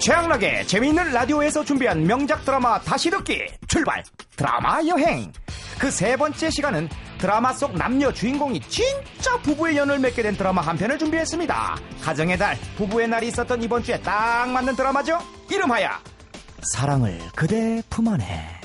[0.00, 4.02] 최양락의 재미있는 라디오에서 준비한 명작 드라마 다시 듣기 출발!
[4.36, 5.30] 드라마 여행!
[5.78, 6.88] 그 세 번째 시간은
[7.18, 11.76] 드라마 속 남녀 주인공이 진짜 부부의 연을 맺게 된 드라마 한 편을 준비했습니다.
[12.02, 15.18] 가정의 달 부부의 날이 있었던 이번 주에 딱 맞는 드라마죠?
[15.50, 15.88] 이름하여
[16.74, 18.59] 사랑을 그대 품 안에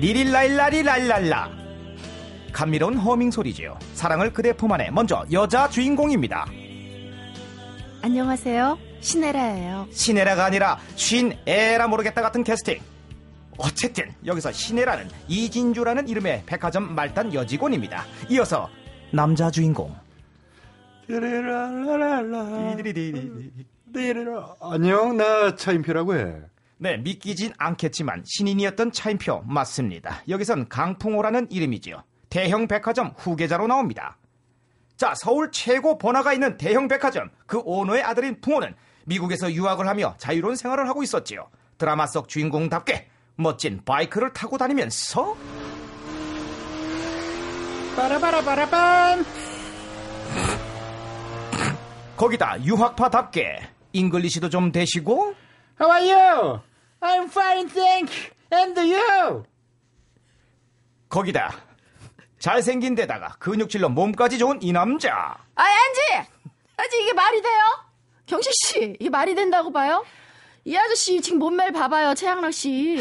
[0.00, 1.50] 리릴라일라리랄랄라.
[2.52, 3.78] 감미로운 허밍 소리지요.
[3.94, 4.90] 사랑을 그대 품 안에.
[4.90, 6.46] 먼저 여자 주인공입니다.
[8.02, 8.78] 안녕하세요.
[9.00, 9.88] 시네라예요.
[9.90, 12.80] 시네라가 아니라 쉰에라 모르겠다 같은 캐스팅.
[13.58, 18.04] 어쨌든 여기서 시네라는 이진주라는 이름의 백화점 말단 여직원입니다.
[18.28, 18.68] 이어서
[19.10, 19.94] 남자 주인공.
[24.60, 26.34] 안녕, 나 차인표라고 해.
[26.78, 30.22] 네, 믿기진 않겠지만 신인이었던 차인표 맞습니다.
[30.28, 32.02] 여기선 강풍호라는 이름이지요.
[32.28, 34.18] 대형 백화점 후계자로 나옵니다.
[34.96, 38.74] 자, 서울 최고 번화가 있는 대형 백화점 그 오너의 아들인 풍호는
[39.06, 41.48] 미국에서 유학을 하며 자유로운 생활을 하고 있었지요.
[41.78, 45.36] 드라마 속 주인공답게 멋진 바이크를 타고 다니면서
[47.96, 49.24] 빠라바라바라밤.
[52.16, 53.60] 거기다 유학파답게
[53.92, 55.34] English도 좀 되시고
[55.78, 56.60] How are you?
[57.02, 58.30] I'm fine, thank you.
[58.52, 59.44] And you?
[61.08, 61.54] 거기다
[62.38, 66.28] 잘생긴 데다가 근육질로 몸까지 좋은 이 남자 아, 안지!
[66.76, 67.60] 안지, 이게 말이 돼요?
[68.26, 70.04] 경식 씨, 이게 말이 된다고 봐요?
[70.64, 73.00] 이 아저씨 지금 몸매를 봐봐요, 최양락 씨.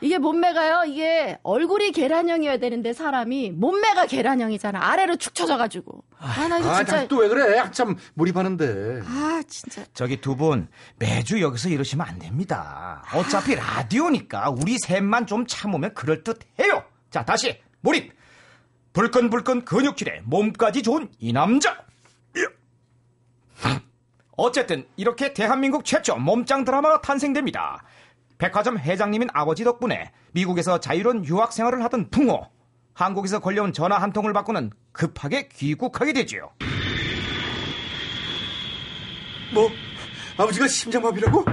[0.00, 4.78] 이게 몸매가요, 이게 얼굴이 계란형이어야 되는데 사람이 몸매가 계란형이잖아.
[4.92, 6.04] 아래로 축 처져가지고.
[6.18, 7.08] 아, 나 이거 아, 진짜.
[7.08, 7.58] 또왜 그래?
[7.58, 9.00] 한참 몰입하는데.
[9.04, 9.84] 아, 진짜.
[9.94, 13.02] 저기 두 분 매주 여기서 이러시면 안 됩니다.
[13.12, 16.84] 어차피 라디오니까 우리 셋만 좀 참으면 그럴 듯해요.
[17.10, 18.12] 자 다시 몰입.
[18.92, 21.76] 불끈불끈 근육질에 몸까지 좋은 이 남자.
[24.40, 27.82] 어쨌든 이렇게 대한민국 최초 몸짱 드라마가 탄생됩니다.
[28.38, 32.46] 백화점 회장님인 아버지 덕분에 미국에서 자유로운 유학 생활을 하던 풍호.
[32.94, 36.50] 한국에서 걸려온 전화 한 통을 받고는 급하게 귀국하게 되지요.
[39.52, 39.70] 뭐,
[40.36, 41.44] 아버지가 심장마비라고?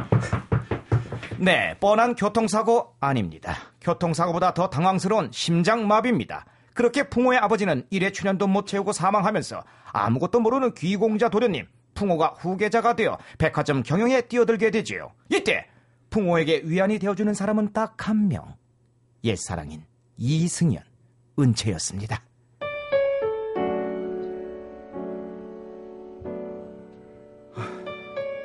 [1.38, 3.56] 네, 뻔한 교통사고 아닙니다.
[3.82, 6.46] 교통사고보다 더 당황스러운 심장마비입니다.
[6.74, 13.18] 그렇게 풍호의 아버지는 일회 출연도 못 채우고 사망하면서 아무것도 모르는 귀공자 도련님, 풍호가 후계자가 되어
[13.38, 15.12] 백화점 경영에 뛰어들게 되지요.
[15.30, 15.68] 이때
[16.16, 18.56] 풍호에게 위안이 되어주는 사람은 딱 한 명.
[19.26, 19.84] 옛사랑인
[20.18, 20.82] 이승연,
[21.38, 22.24] 은채였습니다.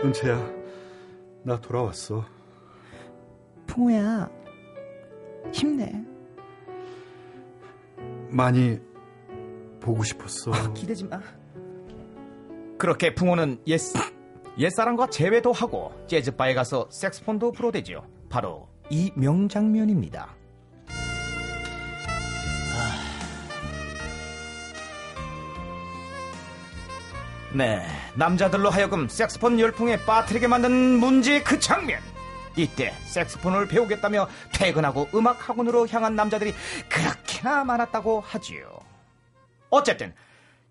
[0.02, 0.52] 은채야,
[1.44, 2.24] 나 돌아왔어.
[3.68, 4.28] 풍호야,
[5.52, 5.92] 힘내.
[8.30, 8.80] 많이
[9.78, 10.72] 보고 싶었어.
[10.72, 11.20] 기대지 마.
[12.78, 13.78] 그렇게 풍호는 옛,
[14.58, 18.04] 옛사랑과 재회도 하고 재즈바에 가서 색스폰도 불어대지요.
[18.28, 20.36] 바로 이 명장면입니다.
[27.52, 27.84] 네,
[28.14, 32.00] 남자들로 하여금 색스폰 열풍에 빠뜨리게 만든 문제의 그 장면.
[32.56, 36.52] 이때 색스폰을 배우겠다며 퇴근하고 음악 학원으로 향한 남자들이
[36.88, 38.68] 그렇게나 많았다고 하지요.
[39.70, 40.14] 어쨌든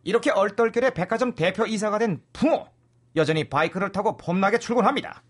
[0.04, 2.68] 이렇게 얼떨결에 백화점 대표 이사가 된 풍호
[3.16, 5.24] 여전히 바이크를 타고 폼나게 출근합니다.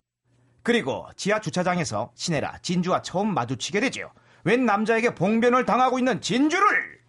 [0.62, 4.12] 그리고 지하 주차장에서 시네라 진주와 처음 마주치게 되지요.
[4.44, 7.00] 웬 남자에게 봉변을 당하고 있는 진주를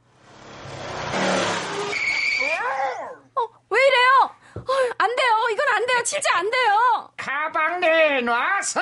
[3.36, 4.36] 어, 왜 이래요?
[4.56, 5.28] 어, 안 돼요.
[5.52, 6.04] 이건 안 돼요.
[6.04, 7.12] 진짜 안 돼요.
[7.18, 8.82] 가방 내놔서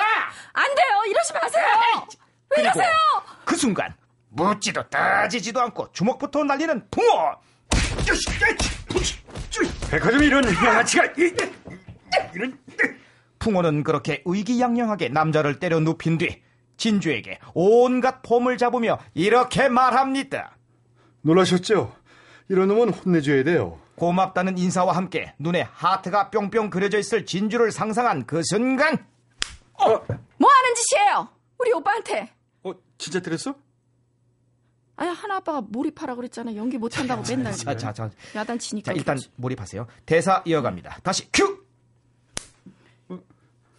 [0.52, 1.02] 안 돼요.
[1.08, 1.64] 이러지 마세요.
[2.50, 2.92] 왜 그리고 이러세요?
[3.44, 3.94] 그 순간
[4.28, 7.34] 묻지도 따지지도 않고 주먹부터 날리는 풍호
[9.90, 11.34] 백화점이 이런 양아치가, 이-
[12.34, 12.58] 이런,
[13.38, 16.42] 풍호는 그렇게 의기양양하게 남자를 때려 눕힌 뒤
[16.76, 20.56] 진주에게 온갖 폼을 잡으며 이렇게 말합니다.
[21.22, 21.94] 놀라셨죠?
[22.48, 23.78] 이런 놈은 혼내줘야 돼요.
[23.96, 29.06] 고맙다는 인사와 함께 눈에 하트가 뿅뿅 그려져 있을 진주를 상상한 그 순간
[29.74, 31.28] 어, 뭐 하는 짓이에요?
[31.58, 32.30] 우리 오빠한테.
[32.62, 33.54] 어, 진짜 때렸어?
[34.96, 36.54] 아니, 하나 아빠가 몰입하라 그랬잖아.
[36.56, 37.54] 연기 못한다고 맨날.
[37.54, 38.92] 자, 자, 자, 야단치니까.
[38.92, 39.86] 자 일단 몰입하세요.
[40.04, 40.98] 대사 이어갑니다.
[41.02, 41.59] 다시 큐!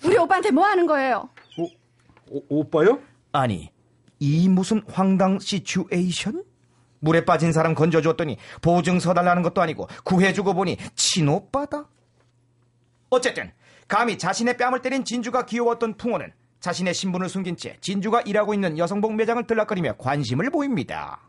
[0.03, 1.29] 우리 오빠한테 뭐 하는 거예요?
[1.57, 1.65] 오,
[2.29, 2.99] 오, 오빠요?
[3.31, 3.71] 아니
[4.19, 6.43] 이 무슨 황당 시츄에이션?
[6.99, 11.85] 물에 빠진 사람 건져줬더니 보증서 달라는 것도 아니고 구해주고 보니 친오빠다?
[13.09, 13.51] 어쨌든
[13.87, 19.15] 감히 자신의 뺨을 때린 진주가 귀여웠던 풍호는 자신의 신분을 숨긴 채 진주가 일하고 있는 여성복
[19.15, 21.19] 매장을 들락거리며 관심을 보입니다.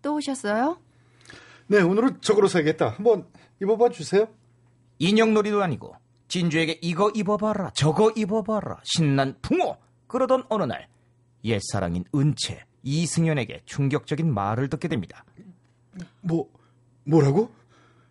[0.00, 0.78] 또 오셨어요?
[1.66, 2.90] 네, 오늘은 저거로 사야겠다.
[2.90, 3.26] 한번
[3.60, 4.28] 입어봐 주세요.
[4.98, 5.96] 인형놀이도 아니고
[6.32, 9.76] 진주에게 이거 입어봐라 저거 입어봐라 신난 풍호
[10.06, 10.88] 그러던 어느 날
[11.44, 15.26] 옛사랑인 은채 이승연에게 충격적인 말을 듣게 됩니다.
[16.22, 16.50] 뭐,
[17.04, 17.52] 뭐라고?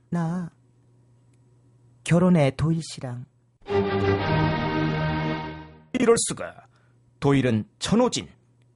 [0.09, 0.51] 나
[2.03, 3.25] 결혼해 도일 씨랑.
[5.93, 6.67] 이럴 수가.
[7.19, 8.29] 도일은 천호진.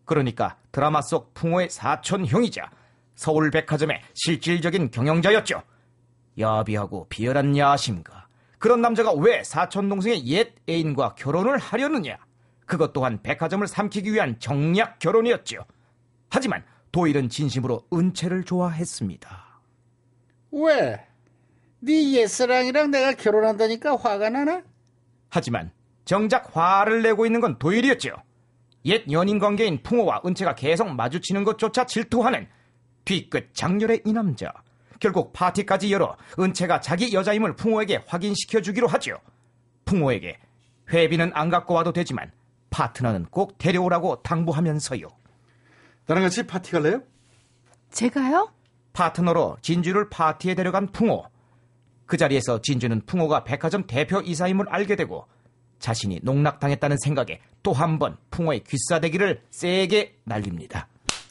[0.06, 2.72] 그러니까 드라마 속 풍호의 사촌 형이자
[3.14, 5.62] 서울 백화점의 실질적인 경영자였죠.
[6.40, 8.25] 야비하고 비열한 야심가.
[8.60, 12.18] 그런 남자가 왜 사촌 동생의 옛 애인과 결혼을 하려느냐?
[12.66, 15.66] 그것 또한 백화점을 삼키기 위한 정략 결혼이었죠.
[16.30, 19.46] 하지만 도일은 진심으로 은채를 좋아했습니다.
[20.52, 21.06] 왜?
[21.80, 24.64] 네 옛사랑이랑 내가 결혼한다니까 화가 나나?
[25.30, 25.72] 하지만
[26.06, 28.16] 정작 화를 내고 있는 건 도일이었죠.
[28.86, 32.48] 옛 연인 관계인 풍호와 은채가 계속 마주치는 것조차 질투하는
[33.04, 34.54] 뒤끝 장렬의 이 남자.
[35.00, 39.18] 결국 파티까지 열어 은채가 자기 여자임을 풍호에게 확인시켜 주기로 하죠.
[39.86, 40.38] 풍호에게
[40.92, 42.32] 회비는 안 갖고 와도 되지만
[42.70, 45.08] 파트너는 꼭 데려오라고 당부하면서요.
[46.08, 47.02] 나랑 같이 파티 갈래요?
[47.92, 48.52] 제가요?
[48.94, 51.26] 파트너로 진주를 파티에 데려간 풍호.
[52.06, 55.26] 그 자리에서 진주는 풍호가 백화점 대표 이사임을 알게 되고
[55.80, 60.88] 자신이 농락당했다는 생각에 또 한 번 풍호의 귀싸대기를 세게 날립니다.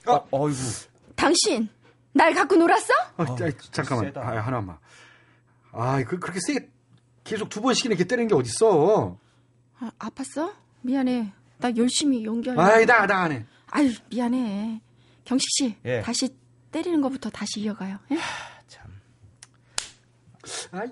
[0.06, 0.58] 어, 어이구.
[1.14, 1.68] 당신
[2.14, 2.92] 날 갖고 놀았어?
[3.16, 3.36] 아, 아,
[3.72, 4.06] 잠깐만.
[4.06, 4.20] 세다.
[4.22, 4.78] 아, 하나만.
[5.72, 6.68] 아, 그, 그렇게 세게
[7.24, 9.18] 계속 두 번씩이나 이렇게 때리는 게 어딨어.
[9.80, 10.52] 아, 아팠어?
[10.82, 11.32] 미안해.
[11.58, 12.58] 나 열심히 연결.
[12.58, 13.44] 아이, 나, 나 안 해.
[13.70, 14.80] 아유 미안해.
[15.24, 16.00] 경식 씨 예.
[16.02, 16.28] 다시
[16.70, 17.98] 때리는 것부터 다시 이어가요.
[18.12, 18.18] 예?
[20.72, 20.88] 아이,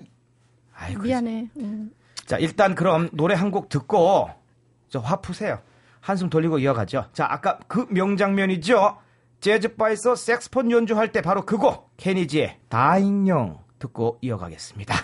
[0.73, 1.03] 아이고.
[1.03, 1.49] 미안해.
[1.57, 1.91] 응.
[2.25, 4.29] 자, 일단 그럼 노래 한 곡 듣고
[4.89, 5.61] 저 화 푸세요.
[6.01, 7.09] 한숨 돌리고 이어가죠.
[7.13, 8.97] 자, 아까 그 명장면이죠.
[9.43, 14.95] 재즈바에서 색스폰 연주할 때 바로 그곡 케니지의 다잉영 듣고 이어가겠습니다.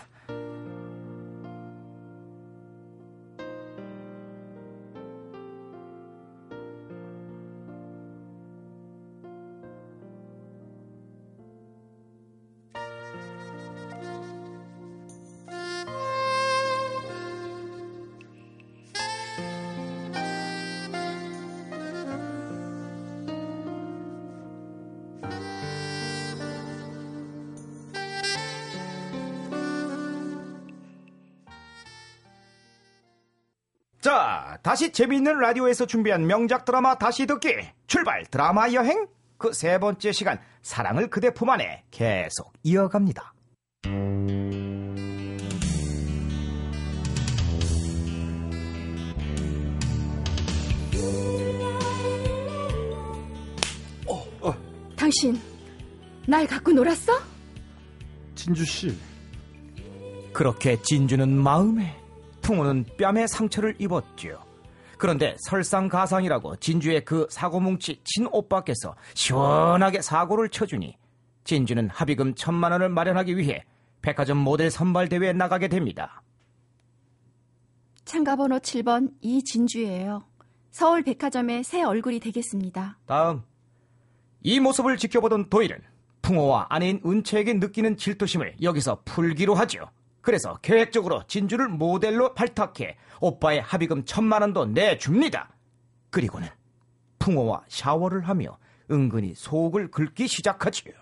[34.09, 39.05] 자, 다시 재미있는 라디오에서 준비한 명작 드라마 다시 듣기 출발 드라마 여행
[39.37, 43.35] 그 세 번째 시간 사랑을 그대 품 안에 계속 이어갑니다.
[54.95, 55.39] 당신
[56.27, 57.13] 날 갖고 놀았어?
[58.33, 58.97] 진주 씨.
[60.33, 61.95] 그렇게 진주는 마음에,
[62.49, 64.43] 풍호는 뺨에 상처를 입었죠.
[64.97, 70.97] 그런데 설상가상이라고 진주의 그 사고뭉치 친오빠께서 시원하게 사고를 쳐주니
[71.43, 73.63] 진주는 합의금 천만 원을 마련하기 위해
[74.01, 76.23] 백화점 모델 선발 대회에 나가게 됩니다.
[78.03, 80.23] 참가번호 7번 이진주예요.
[80.71, 82.97] 서울 백화점의 새 얼굴이 되겠습니다.
[83.05, 83.43] 다음.
[84.41, 85.77] 이 모습을 지켜보던 도일은
[86.23, 89.91] 풍호와 아내인 은채에게 느끼는 질투심을 여기서 풀기로 하죠.
[90.29, 95.49] 그래서 계획적으로 진주를 모델로 발탁해 오빠의 합의금 천만 원도 내줍니다.
[96.11, 96.47] 그리고는
[97.17, 98.59] 풍호와 샤워를 하며
[98.91, 100.93] 은근히 속을 긁기 시작하지요.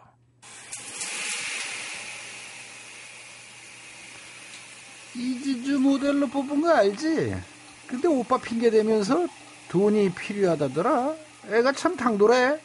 [5.13, 7.35] 이진주 모델로 뽑은 거 알지?
[7.85, 9.27] 근데 오빠 핑계 대면서
[9.67, 11.15] 돈이 필요하다더라.
[11.51, 12.61] 애가 참 당돌해.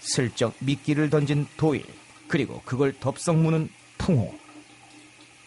[0.00, 1.84] 슬쩍 미끼를 던진 도일,
[2.26, 4.49] 그리고 그걸 덥석 무는 풍호.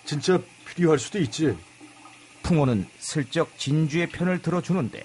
[0.05, 1.57] 진짜 필요할 수도 있지.
[2.43, 5.01] 풍호는 슬쩍 진주의 편을 들어주는데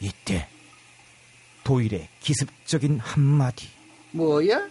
[0.00, 0.48] 이때
[1.64, 3.68] 도일의 기습적인 한마디
[4.12, 4.68] 뭐야?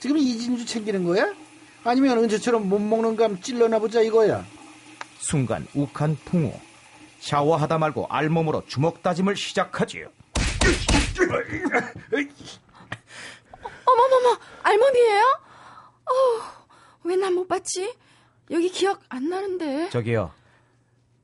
[0.00, 1.32] 지금 이 진주 챙기는 거야?
[1.84, 4.44] 아니면 은재처럼 못 먹는 감 찔러나 보자 이거야.
[5.18, 6.58] 순간 욱한 풍호
[7.20, 10.08] 샤워하다 말고 알몸으로 주먹 다짐을 시작하지요
[13.84, 15.22] 어머머머, 알몸이에요?
[16.06, 16.66] 어,
[17.04, 17.92] 왜난 못 봤지?
[18.50, 19.90] 여기 기억 안 나는데.
[19.90, 20.32] 저기요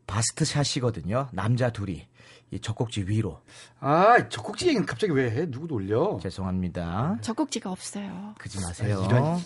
[0.07, 2.07] 바스트 샷이거든요 남자 둘이
[2.51, 3.41] 이 젖꼭지 위로
[3.81, 5.51] 아, 젖꼭지 얘기는 갑자기 왜 해?
[5.51, 6.19] 누구 놀려?
[6.23, 8.35] 죄송합니다 젖꼭지가 없어요.
[8.39, 9.39] 그지 마세요 이런-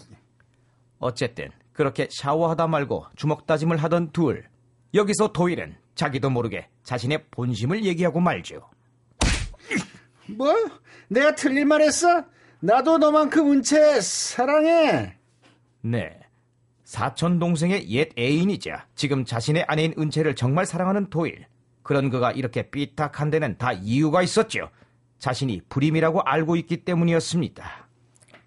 [0.98, 4.48] 어쨌든 그렇게 샤워하다 말고 주먹 다짐을 하던 둘
[4.94, 8.68] 여기서 도일은 자기도 모르게 자신의 본심을 얘기하고 말죠
[10.36, 10.52] 뭐?
[11.08, 12.24] 내가 틀릴 말 했어?
[12.60, 15.16] 나도 너만큼 은채 사랑해.
[15.80, 16.17] 네.
[16.92, 21.44] 사촌 동생의 옛 애인이자 지금 자신의 아내인 은채를 정말 사랑하는 도일.
[21.82, 24.70] 그런 그가 이렇게 삐딱한 데는 다 이유가 있었죠.
[25.18, 27.88] 자신이 불임이라고 알고 있기 때문이었습니다.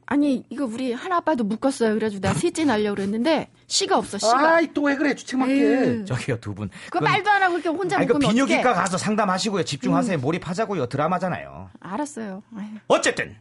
[0.08, 1.94] 아니 이거 우리 하나 아빠도 묶었어요.
[1.94, 4.56] 그래가지고 내가 셋째 날려고 그랬는데 씨가 없어 씨가.
[4.56, 5.54] 아이 또 왜 그래 주책 맞게.
[5.54, 6.06] 에휴.
[6.06, 6.72] 저기요 두 분.
[6.90, 8.48] 그거 말도 안 하고 이렇게 혼자 아니 그 묶으면 어떡해?
[8.48, 9.62] 비뇨기과 가서 상담하시고요.
[9.66, 10.18] 집중하세요.
[10.18, 10.88] 몰입하자고요.
[10.88, 11.70] 드라마잖아요.
[11.80, 12.42] 알았어요.
[12.58, 12.70] 아유.
[12.88, 13.36] 어쨌든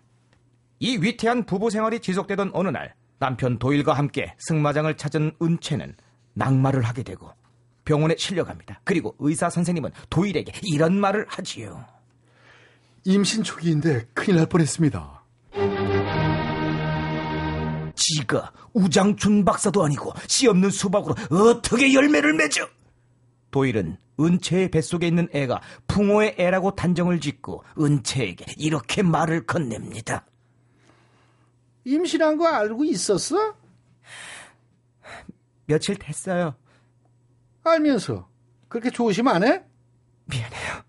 [0.79, 5.95] 이 위태한 부부 생활이 지속되던 어느 날 남편 도일과 함께 승마장을 찾은 은채는
[6.33, 7.31] 낙마를 하게 되고
[7.85, 8.81] 병원에 실려갑니다.
[8.83, 11.85] 그리고 의사 선생님은 도일에게 이런 말을 하지요.
[13.05, 15.23] 임신 초기인데 큰일 날 뻔했습니다.
[17.95, 22.67] 지가 우장춘 박사도 아니고 씨 없는 수박으로 어떻게 열매를 맺어?
[23.51, 30.25] 도일은 은채의 뱃속에 있는 애가 풍호의 애라고 단정을 짓고 은채에게 이렇게 말을 건넵니다.
[31.85, 33.55] 임신한 거 알고 있었어?
[35.67, 36.55] 며칠 됐어요.
[37.63, 38.29] 알면서
[38.69, 39.65] 그렇게 조심 안 해?
[40.27, 40.83] 미안해요.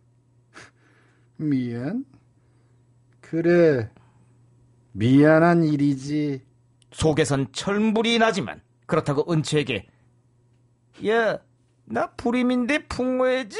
[1.37, 2.05] 미안.
[3.19, 3.89] 그래.
[4.91, 6.43] 미안한 일이지.
[6.91, 9.87] 속에선 철물이 나지만 그렇다고 은채에게
[11.07, 11.39] 야,
[11.85, 13.57] 나 불임인데 풍호해지?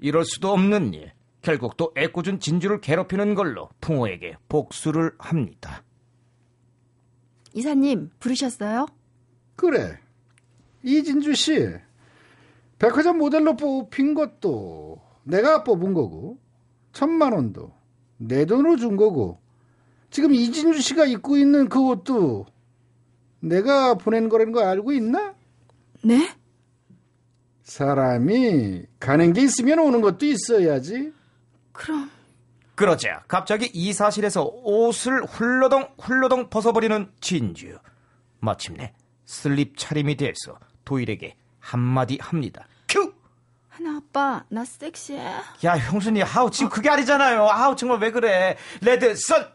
[0.00, 1.12] 이럴 수도 없는 일.
[1.40, 5.82] 결국 또 애꿎은 진주를 괴롭히는 걸로 풍호에게 복수를 합니다.
[7.58, 8.86] 이사님 부르셨어요?
[9.56, 9.98] 그래.
[10.84, 11.68] 이진주 씨.
[12.78, 16.38] 백화점 모델로 뽑힌 것도 내가 뽑은 거고,
[16.92, 17.72] 천만 원도
[18.16, 19.40] 내 돈으로 준 거고,
[20.10, 22.46] 지금 이진주 씨가 입고 있는 그 옷도
[23.40, 25.34] 내가 보낸 거라는 거 알고 있나?
[26.04, 26.30] 네?
[27.64, 31.12] 사람이 가는 게 있으면 오는 것도 있어야지.
[31.72, 32.08] 그럼
[32.78, 37.76] 그러자 갑자기 이 사실에서 옷을 훌러덩 훌러덩 벗어버리는 진주.
[38.38, 38.94] 마침내
[39.24, 42.68] 슬립 차림이 돼서 도일에게 한마디 합니다.
[42.88, 43.12] 큐!
[43.68, 45.20] 하나 아빠 나 섹시해.
[45.64, 47.48] 야 형수님 아우 지금 그게 아니잖아요.
[47.48, 48.56] 아우 정말 왜 그래.
[48.80, 49.48] red sun!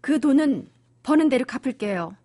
[0.00, 0.70] 그 돈은
[1.02, 2.16] 버는 대로 갚을게요.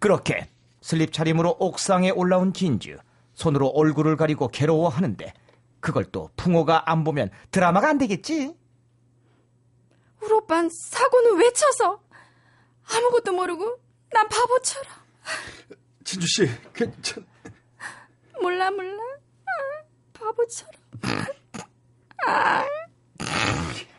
[0.00, 0.48] 그렇게
[0.80, 2.98] 슬립 차림으로 옥상에 올라온 진주.
[3.34, 5.32] 손으로 얼굴을 가리고 괴로워하는데
[5.86, 8.52] 그걸 또 풍호가 안 보면 드라마가 안 되겠지?
[10.20, 12.02] 우리 오빤 사고는 왜 쳐서
[12.92, 13.78] 아무것도 모르고
[14.10, 14.92] 난 바보처럼
[16.02, 17.24] 진주 씨, 괜찮.
[18.42, 19.00] 몰라 몰라
[19.44, 20.72] 아, 바보처럼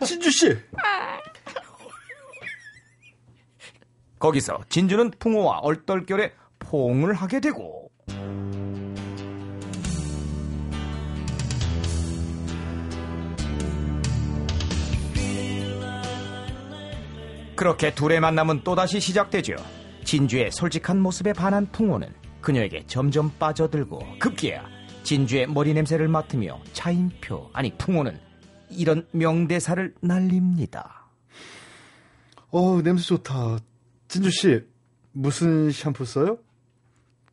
[0.06, 0.58] 진주 씨.
[4.20, 7.90] 거기서 진주는 풍호와 얼떨결에 포옹을 하게 되고
[17.58, 19.56] 그렇게 둘의 만남은 또다시 시작되죠.
[20.06, 22.08] 진주의 솔직한 모습에 반한 풍호는
[22.40, 24.64] 그녀에게 점점 빠져들고 급기야
[25.04, 28.18] 진주의 머리 냄새를 맡으며 차인표 아니 풍호는
[28.70, 31.10] 이런 명대사를 날립니다.
[32.52, 33.58] 어우, 냄새 좋다.
[34.08, 34.64] 진주 씨,
[35.12, 36.38] 무슨 샴푸 써요?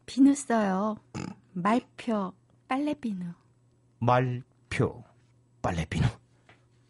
[0.07, 0.97] 비누 써요.
[1.52, 2.33] 말표
[2.66, 3.25] 빨래 비누.
[4.00, 5.04] 말표
[5.62, 6.07] 빨래비누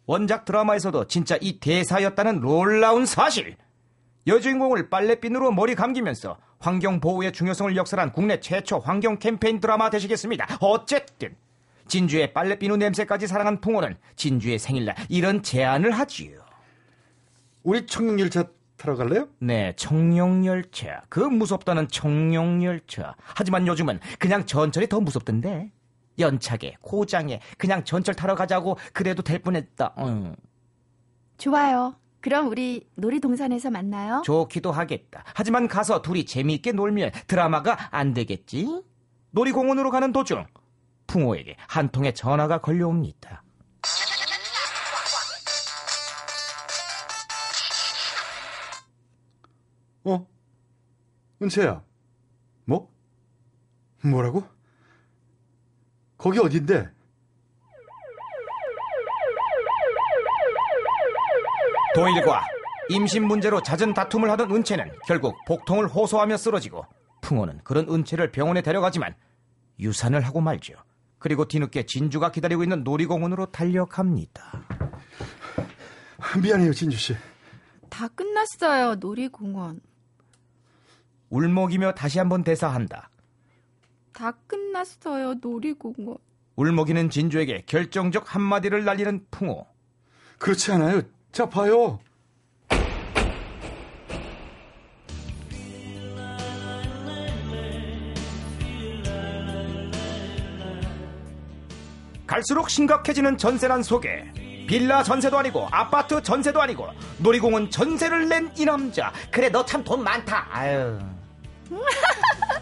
[0.05, 3.55] 원작 드라마에서도 진짜 이 대사였다는 놀라운 사실
[4.27, 11.35] 여주인공을 빨래비누로 머리 감기면서 환경 보호의 중요성을 역설한 국내 최초 환경 캠페인 드라마 되시겠습니다 어쨌든
[11.87, 16.39] 진주의 빨래비누 냄새까지 사랑한 풍호는 진주의 생일날 이런 제안을 하지요
[17.63, 18.45] 우리 청룡열차
[18.77, 19.27] 타러 갈래요?
[19.39, 21.03] 네, 청룡열차.
[21.09, 23.15] 그 무섭다는 청룡열차.
[23.23, 25.71] 하지만 요즘은 그냥 전철이 더 무섭던데.
[26.19, 29.95] 연차게, 고장에, 그냥 전철 타러 가자고 그래도 될 뻔했다.
[29.99, 30.35] 응.
[31.37, 31.95] 좋아요.
[32.21, 34.21] 그럼 우리 놀이동산에서 만나요.
[34.25, 35.23] 좋기도 하겠다.
[35.35, 38.81] 하지만 가서 둘이 재미있게 놀면 드라마가 안 되겠지?
[39.31, 40.45] 놀이공원으로 가는 도중
[41.07, 43.43] 풍호에게 한 통의 전화가 걸려옵니다.
[50.05, 50.27] 어?
[51.41, 51.83] 은채야.
[52.65, 52.91] 뭐?
[54.03, 54.54] 뭐라고?
[56.17, 56.89] 거기 어딘데?
[61.93, 62.43] 도일과
[62.89, 66.85] 임신 문제로 잦은 다툼을 하던 은채는 결국 복통을 호소하며 쓰러지고
[67.21, 69.15] 풍호는 그런 은채를 병원에 데려가지만
[69.79, 70.73] 유산을 하고 말죠.
[71.17, 74.61] 그리고 뒤늦게 진주가 기다리고 있는 놀이공원으로 달려갑니다.
[76.41, 77.15] 미안해요, 진주 씨.
[77.89, 78.95] 다 끝났어요.
[78.95, 79.79] 놀이공원.
[81.29, 83.09] 울먹이며 다시 한번 대사한다.
[84.15, 85.35] 다 끝났어요.
[85.41, 86.17] 놀이공원.
[86.55, 89.67] 울먹이는 진주에게 결정적 한마디를 날리는 풍호.
[90.39, 91.01] 그렇지 않아요.
[91.31, 91.99] 자, 봐요.
[102.27, 104.31] 갈수록 심각해지는 전세난 속에
[104.67, 106.87] 빌라 전세도 아니고 아파트 전세도 아니고
[107.19, 110.97] 놀이공원 전세를 낸 이 남자 그래 너 참 돈 많다 아유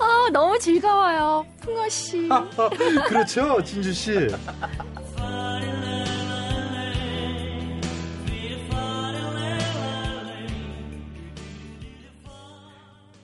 [0.00, 1.44] 아, 너무 즐거워요.
[1.60, 2.28] 풍어 씨.
[3.06, 4.28] 그렇죠, 진주 씨.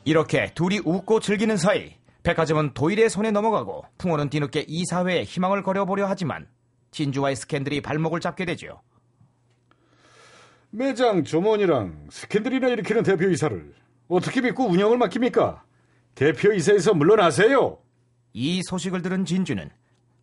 [0.05, 6.47] 이렇게 둘이 웃고 즐기는 사이 백화점은 도일의 손에 넘어가고 풍호는 뒤늦게 이사회에 희망을 걸어보려 하지만
[6.93, 8.81] 진주와의 스캔들이 발목을 잡게 되죠
[10.71, 13.75] 매장 점원이랑 스캔들이나 일으키는 대표이사를
[14.09, 15.66] 어떻게 믿고 운영을 맡깁니까?
[16.17, 17.79] 대표이사에서 물러나세요.
[18.33, 19.71] 이 소식을 들은 진주는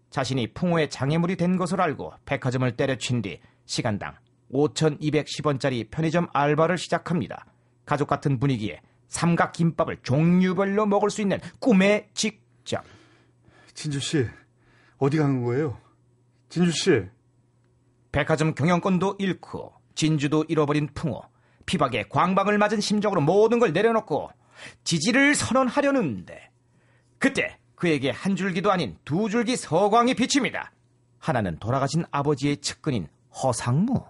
[0.09, 4.15] 자신이 풍호의 장애물이 된 것을 알고 백화점을 때려친 뒤 시간당
[4.51, 7.45] 5,210원짜리 편의점 알바를 시작합니다.
[7.85, 12.83] 가족 같은 분위기에 삼각 김밥을 종류별로 먹을 수 있는 꿈의 직장.
[13.73, 14.25] 진주 씨,
[14.97, 15.77] 어디 가는 거예요?
[16.49, 17.03] 진주 씨,
[18.11, 21.23] 백화점 경영권도 잃고 진주도 잃어버린 풍호.
[21.65, 24.31] 피박에 광방을 맞은 심정으로 모든 걸 내려놓고
[24.83, 26.49] 지지를 선언하려는데
[27.17, 30.71] 그때 그에게 한 줄기도 아닌 두 줄기 서광이 비칩니다.
[31.19, 34.05] 하나는 돌아가신 아버지의 측근인 허상무.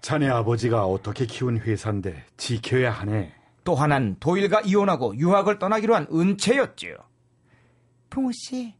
[0.00, 3.34] 자네 아버지가 어떻게 키운 회사인데 지켜야 하네.
[3.64, 6.96] 또 하나는 도일과 이혼하고 유학을 떠나기로 한 은채였지요.
[8.10, 8.74] 풍호 씨,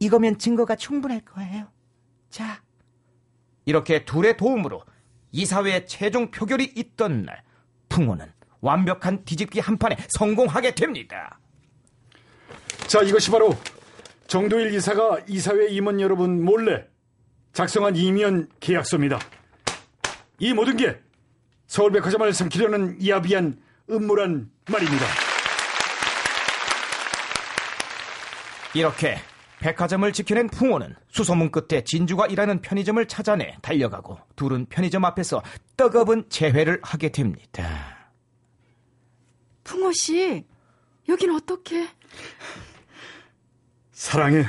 [0.00, 1.68] 이거면 증거가 충분할 거예요.
[2.28, 2.62] 자.
[3.64, 4.82] 이렇게 둘의 도움으로
[5.30, 7.42] 이사회의 최종 표결이 있던 날,
[7.88, 11.38] 풍호는 완벽한 뒤집기 한 판에 성공하게 됩니다.
[12.86, 13.54] 자, 이것이 바로
[14.26, 16.86] 정도일 이사가 이사회 임원 여러분 몰래
[17.52, 19.18] 작성한 이면 계약서입니다.
[20.38, 20.98] 이 모든 게
[21.66, 25.06] 서울백화점을 삼키려는 야비한 음모란 말입니다.
[28.74, 29.18] 이렇게
[29.60, 35.42] 백화점을 지켜낸 풍호는 수소문 끝에 진주가 일하는 편의점을 찾아내 달려가고 둘은 편의점 앞에서
[35.76, 38.01] 뜨거운 재회를 하게 됩니다.
[39.64, 40.44] 풍호 씨,
[41.08, 41.88] 여긴 어떻게?
[43.92, 44.44] 사랑해.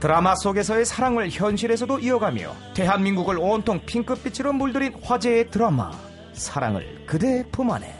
[0.00, 5.90] 드라마 속에서의 사랑을 현실에서도 이어가며 대한민국을 온통 핑크빛으로 물들인 화제의 드라마
[6.32, 7.92] 사랑을 그대 품 안에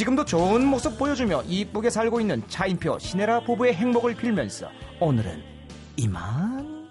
[0.00, 5.42] 지금도 좋은 모습 보여주며 이쁘게 살고 있는 차인표 신혜라 부부의 행복을 빌면서 오늘은
[5.96, 6.88] 이만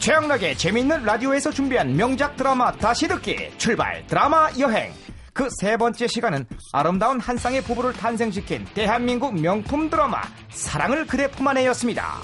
[0.00, 4.92] 최양락의 재밌는 라디오에서 준비한 명작 드라마 다시 듣기 출발 드라마 여행
[5.32, 11.46] 그 세 번째 시간은 아름다운 한 쌍의 부부를 탄생시킨 대한민국 명품 드라마 사랑을 그대 품
[11.48, 12.20] 안에였습니다.